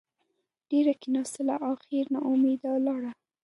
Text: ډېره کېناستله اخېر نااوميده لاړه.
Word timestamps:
ډېره 0.69 0.93
کېناستله 1.01 1.55
اخېر 1.73 2.05
نااوميده 2.13 2.71
لاړه. 2.87 3.11